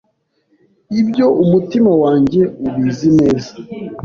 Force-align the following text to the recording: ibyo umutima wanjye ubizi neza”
ibyo 1.01 1.25
umutima 1.43 1.91
wanjye 2.03 2.41
ubizi 2.67 3.09
neza” 3.19 3.53